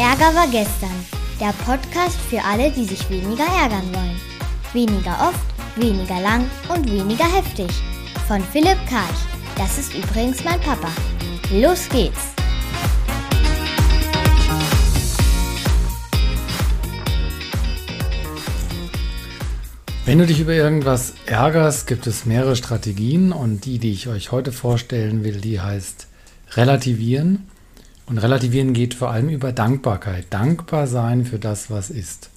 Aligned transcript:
Ärger 0.00 0.34
war 0.34 0.48
gestern. 0.48 1.04
Der 1.38 1.52
Podcast 1.66 2.18
für 2.30 2.42
alle, 2.42 2.70
die 2.70 2.86
sich 2.86 3.10
weniger 3.10 3.44
ärgern 3.44 3.86
wollen. 3.92 4.18
Weniger 4.72 5.28
oft, 5.28 5.44
weniger 5.76 6.18
lang 6.22 6.50
und 6.74 6.90
weniger 6.90 7.26
heftig. 7.26 7.68
Von 8.26 8.40
Philipp 8.40 8.78
Karch. 8.88 9.20
Das 9.58 9.76
ist 9.76 9.92
übrigens 9.92 10.42
mein 10.42 10.58
Papa. 10.60 10.88
Los 11.52 11.86
geht's! 11.90 12.32
Wenn 20.06 20.18
du 20.18 20.24
dich 20.24 20.40
über 20.40 20.54
irgendwas 20.54 21.12
ärgerst, 21.26 21.86
gibt 21.86 22.06
es 22.06 22.24
mehrere 22.24 22.56
Strategien 22.56 23.32
und 23.32 23.66
die, 23.66 23.78
die 23.78 23.92
ich 23.92 24.08
euch 24.08 24.32
heute 24.32 24.50
vorstellen 24.50 25.24
will, 25.24 25.42
die 25.42 25.60
heißt 25.60 26.06
relativieren. 26.52 27.49
Und 28.10 28.18
relativieren 28.18 28.72
geht 28.72 28.94
vor 28.94 29.12
allem 29.12 29.28
über 29.28 29.52
Dankbarkeit. 29.52 30.26
Dankbar 30.30 30.88
sein 30.88 31.24
für 31.24 31.38
das, 31.38 31.70
was 31.70 31.90
ist. 31.90 32.30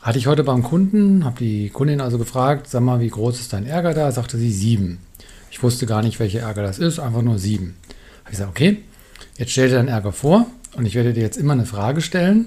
Hatte 0.00 0.16
ich 0.16 0.28
heute 0.28 0.44
beim 0.44 0.62
Kunden, 0.62 1.26
habe 1.26 1.40
die 1.40 1.68
Kundin 1.68 2.00
also 2.00 2.16
gefragt, 2.16 2.66
sag 2.66 2.80
mal, 2.80 3.00
wie 3.00 3.10
groß 3.10 3.38
ist 3.38 3.52
dein 3.52 3.66
Ärger 3.66 3.92
da? 3.92 4.10
Sagte 4.10 4.38
sie 4.38 4.50
sieben. 4.50 5.00
Ich 5.50 5.62
wusste 5.62 5.84
gar 5.84 6.02
nicht, 6.02 6.18
welcher 6.20 6.40
Ärger 6.40 6.62
das 6.62 6.78
ist, 6.78 6.98
einfach 6.98 7.20
nur 7.20 7.38
sieben. 7.38 7.76
Habe 8.20 8.30
ich 8.30 8.38
gesagt, 8.38 8.48
okay, 8.48 8.78
jetzt 9.36 9.52
stell 9.52 9.68
dir 9.68 9.74
deinen 9.74 9.88
Ärger 9.88 10.12
vor 10.12 10.46
und 10.74 10.86
ich 10.86 10.94
werde 10.94 11.12
dir 11.12 11.22
jetzt 11.22 11.36
immer 11.36 11.52
eine 11.52 11.66
Frage 11.66 12.00
stellen. 12.00 12.46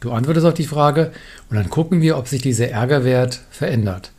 Du 0.00 0.10
antwortest 0.10 0.46
auf 0.46 0.54
die 0.54 0.66
Frage 0.66 1.12
und 1.48 1.54
dann 1.54 1.70
gucken 1.70 2.02
wir, 2.02 2.18
ob 2.18 2.26
sich 2.26 2.42
dieser 2.42 2.70
Ärgerwert 2.70 3.40
verändert. 3.50 4.10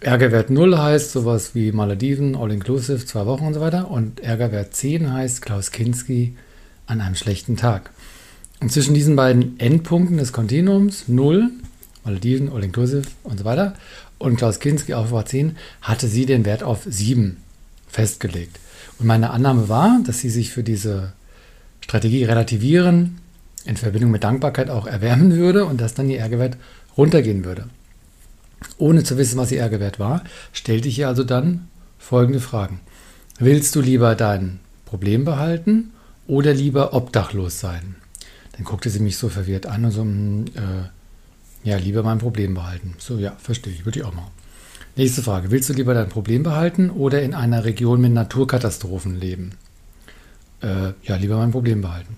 Ärgerwert 0.00 0.50
0 0.50 0.76
heißt 0.76 1.12
sowas 1.12 1.54
wie 1.54 1.72
Malediven, 1.72 2.36
All-Inclusive, 2.36 3.06
zwei 3.06 3.24
Wochen 3.24 3.46
und 3.46 3.54
so 3.54 3.60
weiter. 3.60 3.90
Und 3.90 4.20
Ärgerwert 4.20 4.74
10 4.74 5.12
heißt 5.12 5.40
Klaus 5.40 5.70
Kinski 5.70 6.36
an 6.86 7.00
einem 7.00 7.14
schlechten 7.14 7.56
Tag. 7.56 7.90
Und 8.60 8.70
zwischen 8.70 8.94
diesen 8.94 9.16
beiden 9.16 9.58
Endpunkten 9.58 10.18
des 10.18 10.32
Kontinuums, 10.32 11.08
0, 11.08 11.50
Malediven, 12.04 12.52
All-Inclusive 12.52 13.08
und 13.24 13.38
so 13.38 13.44
weiter, 13.44 13.74
und 14.18 14.36
Klaus 14.36 14.60
Kinski 14.60 14.94
auf 14.94 15.12
10, 15.24 15.56
hatte 15.80 16.08
sie 16.08 16.26
den 16.26 16.44
Wert 16.44 16.62
auf 16.62 16.82
7 16.84 17.38
festgelegt. 17.88 18.58
Und 18.98 19.06
meine 19.06 19.30
Annahme 19.30 19.68
war, 19.68 20.00
dass 20.04 20.20
sie 20.20 20.30
sich 20.30 20.50
für 20.50 20.62
diese 20.62 21.12
Strategie 21.80 22.24
relativieren 22.24 23.18
in 23.64 23.76
Verbindung 23.76 24.10
mit 24.10 24.24
Dankbarkeit 24.24 24.68
auch 24.68 24.86
erwärmen 24.86 25.36
würde 25.36 25.64
und 25.64 25.80
dass 25.80 25.94
dann 25.94 26.10
ihr 26.10 26.20
Ärgerwert 26.20 26.56
runtergehen 26.96 27.44
würde. 27.44 27.66
Ohne 28.78 29.04
zu 29.04 29.18
wissen, 29.18 29.38
was 29.38 29.52
ihr 29.52 29.60
Ärgerwert 29.60 29.98
war, 29.98 30.24
stellte 30.52 30.88
ich 30.88 30.98
ihr 30.98 31.08
also 31.08 31.24
dann 31.24 31.68
folgende 31.98 32.40
Fragen. 32.40 32.80
Willst 33.38 33.74
du 33.76 33.80
lieber 33.80 34.14
dein 34.14 34.60
Problem 34.86 35.24
behalten 35.24 35.92
oder 36.26 36.54
lieber 36.54 36.94
obdachlos 36.94 37.60
sein? 37.60 37.96
Dann 38.52 38.64
guckte 38.64 38.88
sie 38.88 39.00
mich 39.00 39.18
so 39.18 39.28
verwirrt 39.28 39.66
an 39.66 39.84
und 39.84 39.90
so, 39.90 40.02
hm, 40.02 40.44
äh, 40.54 41.68
ja, 41.68 41.76
lieber 41.76 42.02
mein 42.02 42.18
Problem 42.18 42.54
behalten. 42.54 42.94
So, 42.98 43.18
ja, 43.18 43.36
verstehe 43.38 43.72
ich, 43.72 43.84
würde 43.84 43.98
ich 43.98 44.04
auch 44.04 44.14
machen. 44.14 44.30
Nächste 44.94 45.22
Frage. 45.22 45.50
Willst 45.50 45.68
du 45.68 45.74
lieber 45.74 45.92
dein 45.92 46.08
Problem 46.08 46.42
behalten 46.42 46.90
oder 46.90 47.20
in 47.22 47.34
einer 47.34 47.64
Region 47.64 48.00
mit 48.00 48.12
Naturkatastrophen 48.12 49.20
leben? 49.20 49.50
Äh, 50.62 50.92
ja, 51.02 51.16
lieber 51.16 51.36
mein 51.36 51.50
Problem 51.50 51.82
behalten. 51.82 52.16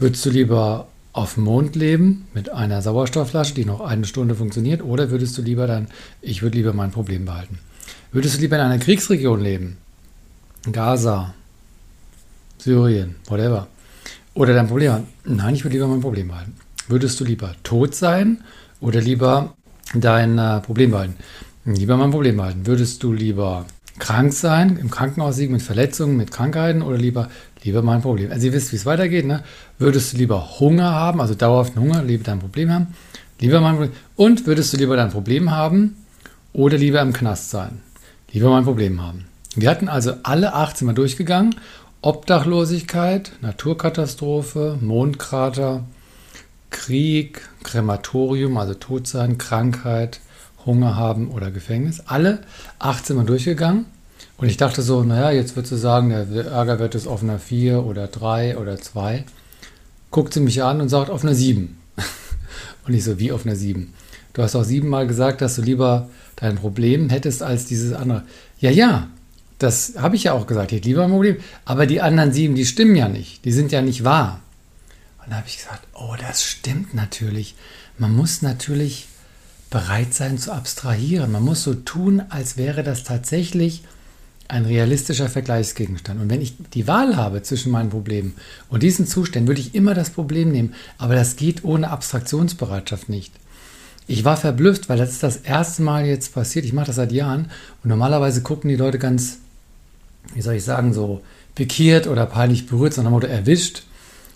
Würdest 0.00 0.26
du 0.26 0.30
lieber 0.30 0.88
auf 1.14 1.34
dem 1.34 1.44
Mond 1.44 1.76
leben 1.76 2.26
mit 2.34 2.50
einer 2.50 2.82
Sauerstoffflasche, 2.82 3.54
die 3.54 3.64
noch 3.64 3.80
eine 3.80 4.04
Stunde 4.04 4.34
funktioniert, 4.34 4.82
oder 4.82 5.10
würdest 5.10 5.38
du 5.38 5.42
lieber 5.42 5.66
dann, 5.66 5.86
ich 6.20 6.42
würde 6.42 6.58
lieber 6.58 6.72
mein 6.72 6.90
Problem 6.90 7.24
behalten? 7.24 7.60
Würdest 8.10 8.36
du 8.36 8.40
lieber 8.40 8.56
in 8.56 8.62
einer 8.62 8.78
Kriegsregion 8.78 9.40
leben? 9.40 9.76
Gaza, 10.70 11.34
Syrien, 12.58 13.14
whatever. 13.26 13.68
Oder 14.34 14.54
dein 14.54 14.66
Problem? 14.66 15.04
Nein, 15.24 15.54
ich 15.54 15.64
würde 15.64 15.76
lieber 15.76 15.86
mein 15.86 16.00
Problem 16.00 16.28
behalten. 16.28 16.56
Würdest 16.88 17.20
du 17.20 17.24
lieber 17.24 17.54
tot 17.62 17.94
sein 17.94 18.42
oder 18.80 19.00
lieber 19.00 19.54
dein 19.94 20.36
äh, 20.36 20.60
Problem 20.60 20.90
behalten? 20.90 21.14
Lieber 21.64 21.96
mein 21.96 22.10
Problem 22.10 22.38
behalten. 22.38 22.66
Würdest 22.66 23.02
du 23.04 23.12
lieber 23.12 23.66
krank 23.98 24.32
sein, 24.32 24.76
im 24.76 24.90
Krankenhaus 24.90 25.38
liegen 25.38 25.52
mit 25.52 25.62
Verletzungen, 25.62 26.16
mit 26.16 26.30
Krankheiten 26.30 26.82
oder 26.82 26.96
lieber, 26.96 27.28
lieber 27.62 27.82
mein 27.82 28.02
Problem. 28.02 28.30
Also 28.30 28.46
ihr 28.46 28.52
wisst, 28.52 28.72
wie 28.72 28.76
es 28.76 28.86
weitergeht. 28.86 29.26
Ne? 29.26 29.42
Würdest 29.78 30.12
du 30.12 30.16
lieber 30.16 30.58
Hunger 30.60 30.92
haben, 30.92 31.20
also 31.20 31.34
dauerhaften 31.34 31.80
Hunger, 31.80 32.02
lieber 32.02 32.24
dein 32.24 32.40
Problem 32.40 32.70
haben, 32.70 32.88
lieber 33.40 33.60
mein 33.60 33.74
Problem. 33.74 33.92
Und 34.16 34.46
würdest 34.46 34.72
du 34.72 34.76
lieber 34.76 34.96
dein 34.96 35.10
Problem 35.10 35.50
haben 35.50 35.96
oder 36.52 36.76
lieber 36.76 37.00
im 37.00 37.12
Knast 37.12 37.50
sein? 37.50 37.80
Lieber 38.32 38.50
mein 38.50 38.64
Problem 38.64 39.00
haben. 39.00 39.26
Wir 39.54 39.70
hatten 39.70 39.88
also 39.88 40.14
alle 40.24 40.54
acht 40.54 40.80
wir 40.82 40.92
durchgegangen. 40.92 41.54
Obdachlosigkeit, 42.02 43.32
Naturkatastrophe, 43.40 44.76
Mondkrater, 44.80 45.84
Krieg, 46.70 47.48
Krematorium, 47.62 48.58
also 48.58 48.74
Todsein, 48.74 49.38
Krankheit, 49.38 50.20
Hunger 50.66 50.96
haben 50.96 51.30
oder 51.30 51.50
Gefängnis. 51.50 52.02
Alle 52.06 52.40
18 52.78 53.16
Mal 53.16 53.26
durchgegangen. 53.26 53.86
Und 54.36 54.48
ich 54.48 54.56
dachte 54.56 54.82
so, 54.82 55.02
naja, 55.02 55.30
jetzt 55.30 55.56
würdest 55.56 55.72
du 55.72 55.76
sagen, 55.76 56.10
der 56.10 56.46
Ärgerwert 56.46 56.94
ist 56.94 57.06
auf 57.06 57.22
einer 57.22 57.38
4 57.38 57.84
oder 57.84 58.08
3 58.08 58.58
oder 58.58 58.80
2. 58.80 59.24
Guckt 60.10 60.34
sie 60.34 60.40
mich 60.40 60.62
an 60.62 60.80
und 60.80 60.88
sagt 60.88 61.10
auf 61.10 61.22
einer 61.22 61.34
7. 61.34 61.76
und 62.86 62.94
ich 62.94 63.04
so, 63.04 63.18
wie 63.18 63.32
auf 63.32 63.46
einer 63.46 63.56
7? 63.56 63.92
Du 64.32 64.42
hast 64.42 64.56
auch 64.56 64.64
siebenmal 64.64 65.06
gesagt, 65.06 65.40
dass 65.40 65.56
du 65.56 65.62
lieber 65.62 66.08
dein 66.36 66.56
Problem 66.56 67.08
hättest 67.08 67.42
als 67.42 67.66
dieses 67.66 67.92
andere. 67.92 68.24
Ja, 68.58 68.70
ja, 68.70 69.08
das 69.58 69.94
habe 69.96 70.16
ich 70.16 70.24
ja 70.24 70.32
auch 70.32 70.46
gesagt. 70.46 70.72
Ich 70.72 70.78
hätte 70.78 70.88
lieber 70.88 71.04
ein 71.04 71.10
Problem. 71.10 71.36
Aber 71.64 71.86
die 71.86 72.00
anderen 72.00 72.32
sieben, 72.32 72.56
die 72.56 72.66
stimmen 72.66 72.96
ja 72.96 73.08
nicht. 73.08 73.44
Die 73.44 73.52
sind 73.52 73.70
ja 73.70 73.82
nicht 73.82 74.02
wahr. 74.02 74.40
Und 75.24 75.30
da 75.30 75.36
habe 75.36 75.46
ich 75.48 75.58
gesagt, 75.58 75.86
oh, 75.94 76.16
das 76.20 76.42
stimmt 76.44 76.94
natürlich. 76.94 77.54
Man 77.96 78.14
muss 78.14 78.42
natürlich 78.42 79.06
bereit 79.74 80.14
sein 80.14 80.38
zu 80.38 80.52
abstrahieren. 80.52 81.32
Man 81.32 81.42
muss 81.42 81.64
so 81.64 81.74
tun, 81.74 82.22
als 82.28 82.56
wäre 82.56 82.84
das 82.84 83.02
tatsächlich 83.02 83.82
ein 84.46 84.66
realistischer 84.66 85.28
Vergleichsgegenstand. 85.28 86.20
Und 86.20 86.30
wenn 86.30 86.40
ich 86.40 86.54
die 86.74 86.86
Wahl 86.86 87.16
habe 87.16 87.42
zwischen 87.42 87.72
meinen 87.72 87.90
Problemen 87.90 88.34
und 88.68 88.84
diesen 88.84 89.04
Zuständen, 89.04 89.48
würde 89.48 89.60
ich 89.60 89.74
immer 89.74 89.94
das 89.94 90.10
Problem 90.10 90.52
nehmen. 90.52 90.74
Aber 90.96 91.16
das 91.16 91.34
geht 91.34 91.64
ohne 91.64 91.90
Abstraktionsbereitschaft 91.90 93.08
nicht. 93.08 93.32
Ich 94.06 94.24
war 94.24 94.36
verblüfft, 94.36 94.88
weil 94.88 94.98
das 94.98 95.10
ist 95.10 95.24
das 95.24 95.38
erste 95.38 95.82
Mal 95.82 96.06
jetzt 96.06 96.32
passiert. 96.34 96.64
Ich 96.64 96.72
mache 96.72 96.86
das 96.86 96.96
seit 96.96 97.10
Jahren 97.10 97.50
und 97.82 97.90
normalerweise 97.90 98.42
gucken 98.42 98.68
die 98.68 98.76
Leute 98.76 99.00
ganz, 99.00 99.38
wie 100.34 100.42
soll 100.42 100.54
ich 100.54 100.62
sagen, 100.62 100.92
so 100.92 101.20
pikiert 101.56 102.06
oder 102.06 102.26
peinlich 102.26 102.68
berührt, 102.68 102.94
sondern 102.94 103.20
erwischt. 103.22 103.82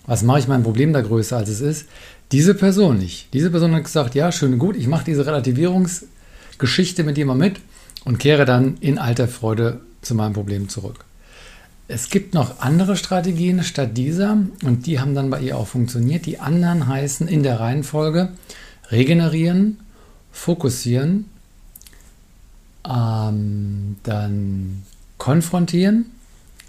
Was 0.05 0.21
mache 0.21 0.39
ich 0.39 0.49
mein 0.49 0.63
Problem 0.63 0.91
da 0.91 0.99
größer, 0.99 1.37
als 1.37 1.47
es 1.47 1.61
ist? 1.61 1.85
Diese 2.31 2.53
Person 2.53 2.99
nicht. 2.99 3.33
Diese 3.33 3.49
Person 3.49 3.73
hat 3.73 3.85
gesagt, 3.85 4.13
ja, 4.13 4.31
schön 4.31 4.59
gut, 4.59 4.75
ich 4.75 4.87
mache 4.87 5.05
diese 5.05 5.25
Relativierungsgeschichte 5.25 7.03
mit 7.03 7.17
mal 7.25 7.35
mit 7.35 7.59
und 8.05 8.19
kehre 8.19 8.45
dann 8.45 8.77
in 8.81 8.99
alter 8.99 9.27
Freude 9.27 9.81
zu 10.01 10.13
meinem 10.13 10.33
Problem 10.33 10.69
zurück. 10.69 11.05
Es 11.87 12.11
gibt 12.11 12.35
noch 12.35 12.59
andere 12.59 12.95
Strategien 12.95 13.63
statt 13.63 13.97
dieser 13.97 14.37
und 14.63 14.85
die 14.85 14.99
haben 14.99 15.15
dann 15.15 15.31
bei 15.31 15.41
ihr 15.41 15.57
auch 15.57 15.67
funktioniert. 15.67 16.27
Die 16.27 16.39
anderen 16.39 16.87
heißen 16.87 17.27
in 17.27 17.41
der 17.41 17.59
Reihenfolge 17.59 18.29
regenerieren, 18.91 19.79
fokussieren, 20.31 21.25
ähm, 22.87 23.97
dann 24.03 24.83
konfrontieren, 25.17 26.05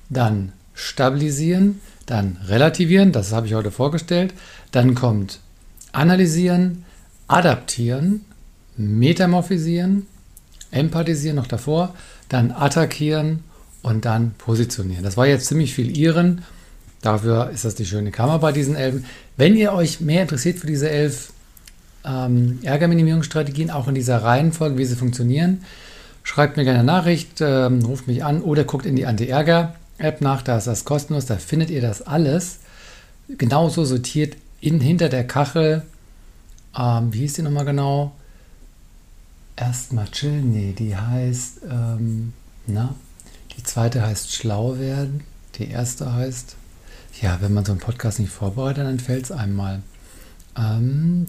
dann 0.09 0.53
stabilisieren, 0.73 1.81
dann 2.07 2.39
relativieren, 2.47 3.13
das 3.13 3.33
habe 3.33 3.47
ich 3.47 3.53
heute 3.53 3.71
vorgestellt, 3.71 4.33
dann 4.73 4.95
kommt 4.95 5.41
analysieren, 5.93 6.85
adaptieren, 7.29 8.25
metamorphisieren, 8.77 10.07
empathisieren 10.71 11.37
noch 11.37 11.47
davor, 11.47 11.95
dann 12.29 12.53
attackieren 12.53 13.45
und 13.83 14.05
dann 14.05 14.33
positionieren. 14.39 15.05
Das 15.05 15.17
war 15.17 15.27
jetzt 15.27 15.47
ziemlich 15.47 15.75
viel 15.75 15.97
Iren. 15.97 16.43
Dafür 17.03 17.51
ist 17.51 17.65
das 17.65 17.75
die 17.75 17.87
schöne 17.87 18.11
Kammer 18.11 18.39
bei 18.39 18.53
diesen 18.53 18.77
Elfen. 18.77 19.05
Wenn 19.37 19.57
ihr 19.57 19.73
euch 19.73 20.01
mehr 20.01 20.23
interessiert 20.23 20.59
für 20.59 20.67
diese 20.67 20.91
elf 20.91 21.33
ähm, 22.05 22.59
Ärgerminimierungsstrategien, 22.63 23.71
auch 23.71 23.89
in 23.89 23.95
dieser 23.95 24.23
Reihenfolge, 24.23 24.79
wie 24.79 24.85
sie 24.85 24.97
funktionieren, 24.97 25.65
schreibt 26.23 26.57
mir 26.57 26.65
gerne 26.65 26.81
eine 26.81 26.87
Nachricht, 26.87 27.41
ähm, 27.41 27.85
ruft 27.85 28.07
mich 28.07 28.25
an 28.25 28.43
oder 28.43 28.65
guckt 28.65 28.87
in 28.87 28.97
die 28.97 29.07
Anti-Ärger-App 29.07 30.21
nach, 30.21 30.43
da 30.43 30.59
ist 30.59 30.67
das 30.67 30.85
kostenlos, 30.85 31.27
da 31.27 31.37
findet 31.37 31.71
ihr 31.71 31.81
das 31.81 32.03
alles 32.03 32.59
genauso 33.39 33.85
sortiert 33.85 34.37
in, 34.61 34.81
hinter 34.81 35.09
der 35.09 35.27
Kachel, 35.27 35.83
ähm, 36.79 37.13
wie 37.13 37.21
hieß 37.21 37.35
die 37.35 37.43
nochmal 37.43 37.65
genau? 37.65 38.13
Erstmal 39.57 40.09
chillen, 40.09 40.53
nee, 40.53 40.73
die 40.73 40.97
heißt, 40.97 41.61
ähm, 41.69 42.33
na, 42.67 42.95
die 43.57 43.63
zweite 43.63 44.03
heißt 44.03 44.33
schlau 44.33 44.79
werden, 44.79 45.25
die 45.57 45.69
erste 45.69 46.13
heißt, 46.13 46.57
ja, 47.21 47.39
wenn 47.41 47.53
man 47.53 47.65
so 47.65 47.73
einen 47.73 47.81
Podcast 47.81 48.21
nicht 48.21 48.33
vorbereitet, 48.33 48.87
dann 48.87 49.01
fällt 49.01 49.25
es 49.25 49.33
einmal. 49.33 49.83
Ähm, 50.57 51.27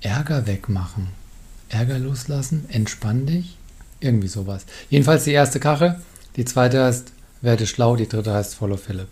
Ärger 0.00 0.46
wegmachen, 0.46 1.08
Ärger 1.68 1.98
loslassen, 1.98 2.66
entspann 2.68 3.26
dich, 3.26 3.56
irgendwie 4.00 4.28
sowas. 4.28 4.64
Jedenfalls 4.90 5.24
die 5.24 5.32
erste 5.32 5.60
Kachel, 5.60 6.00
die 6.36 6.44
zweite 6.44 6.84
heißt 6.84 7.12
werde 7.42 7.66
schlau, 7.66 7.96
die 7.96 8.08
dritte 8.08 8.32
heißt 8.32 8.54
follow 8.54 8.76
Philipp. 8.76 9.08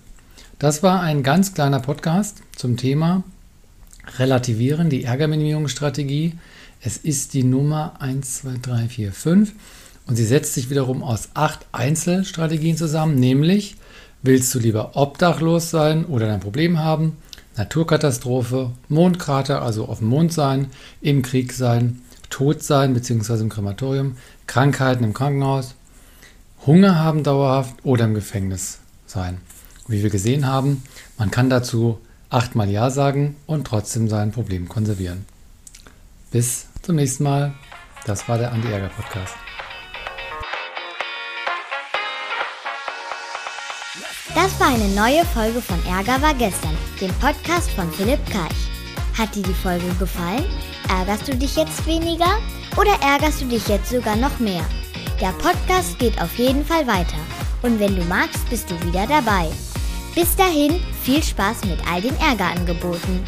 Das 0.62 0.84
war 0.84 1.00
ein 1.00 1.24
ganz 1.24 1.54
kleiner 1.54 1.80
Podcast 1.80 2.44
zum 2.54 2.76
Thema 2.76 3.24
Relativieren, 4.18 4.90
die 4.90 5.02
Ärgerminimierungsstrategie. 5.02 6.38
Es 6.80 6.98
ist 6.98 7.34
die 7.34 7.42
Nummer 7.42 7.94
1, 7.98 8.42
2, 8.42 8.50
3, 8.62 8.88
4, 8.88 9.12
5 9.12 9.52
und 10.06 10.14
sie 10.14 10.24
setzt 10.24 10.54
sich 10.54 10.70
wiederum 10.70 11.02
aus 11.02 11.30
acht 11.34 11.66
Einzelstrategien 11.72 12.76
zusammen, 12.76 13.16
nämlich 13.16 13.74
willst 14.22 14.54
du 14.54 14.60
lieber 14.60 14.92
obdachlos 14.94 15.70
sein 15.70 16.04
oder 16.04 16.32
ein 16.32 16.38
Problem 16.38 16.78
haben, 16.78 17.16
Naturkatastrophe, 17.56 18.70
Mondkrater, 18.88 19.62
also 19.62 19.86
auf 19.86 19.98
dem 19.98 20.10
Mond 20.10 20.32
sein, 20.32 20.68
im 21.00 21.22
Krieg 21.22 21.52
sein, 21.54 22.02
tot 22.30 22.62
sein 22.62 22.94
bzw. 22.94 23.40
im 23.40 23.48
Krematorium, 23.48 24.16
Krankheiten 24.46 25.02
im 25.02 25.12
Krankenhaus, 25.12 25.74
Hunger 26.64 27.00
haben 27.00 27.24
dauerhaft 27.24 27.74
oder 27.82 28.04
im 28.04 28.14
Gefängnis 28.14 28.78
sein. 29.06 29.40
Wie 29.88 30.02
wir 30.02 30.10
gesehen 30.10 30.46
haben, 30.46 30.82
man 31.18 31.30
kann 31.30 31.50
dazu 31.50 31.98
achtmal 32.30 32.70
Ja 32.70 32.90
sagen 32.90 33.36
und 33.46 33.66
trotzdem 33.66 34.08
sein 34.08 34.32
Problem 34.32 34.68
konservieren. 34.68 35.26
Bis 36.30 36.66
zum 36.82 36.96
nächsten 36.96 37.24
Mal. 37.24 37.52
Das 38.06 38.28
war 38.28 38.38
der 38.38 38.52
Anti-Ärger-Podcast. 38.52 39.34
Das 44.34 44.58
war 44.58 44.68
eine 44.68 44.88
neue 44.88 45.24
Folge 45.26 45.60
von 45.60 45.78
Ärger 45.86 46.20
war 46.22 46.34
gestern, 46.34 46.76
dem 47.00 47.12
Podcast 47.20 47.70
von 47.72 47.90
Philipp 47.92 48.18
Karch. 48.30 48.68
Hat 49.16 49.34
dir 49.34 49.42
die 49.42 49.54
Folge 49.54 49.86
gefallen? 49.98 50.44
Ärgerst 50.88 51.28
du 51.28 51.36
dich 51.36 51.54
jetzt 51.54 51.86
weniger 51.86 52.38
oder 52.76 52.92
ärgerst 53.02 53.42
du 53.42 53.44
dich 53.46 53.68
jetzt 53.68 53.90
sogar 53.90 54.16
noch 54.16 54.38
mehr? 54.40 54.64
Der 55.20 55.32
Podcast 55.32 55.98
geht 55.98 56.20
auf 56.20 56.34
jeden 56.38 56.64
Fall 56.64 56.86
weiter 56.86 57.18
und 57.62 57.78
wenn 57.78 57.94
du 57.94 58.02
magst, 58.04 58.48
bist 58.48 58.70
du 58.70 58.82
wieder 58.84 59.06
dabei. 59.06 59.48
Bis 60.14 60.36
dahin, 60.36 60.78
viel 61.02 61.22
Spaß 61.22 61.64
mit 61.64 61.78
all 61.90 62.02
den 62.02 62.14
Ärgerangeboten. 62.20 63.20